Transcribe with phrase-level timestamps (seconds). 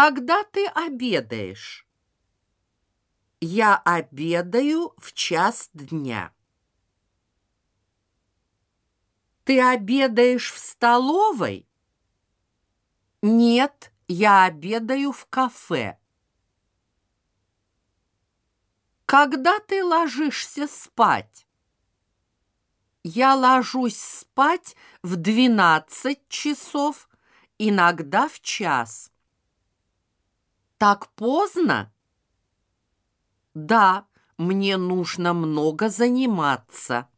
[0.00, 1.84] Когда ты обедаешь?
[3.40, 6.32] Я обедаю в час дня.
[9.42, 11.68] Ты обедаешь в столовой?
[13.22, 15.98] Нет, я обедаю в кафе.
[19.04, 21.44] Когда ты ложишься спать?
[23.02, 27.08] Я ложусь спать в 12 часов,
[27.58, 29.10] иногда в час.
[30.78, 31.92] Так поздно?
[33.54, 37.08] Да, мне нужно много заниматься.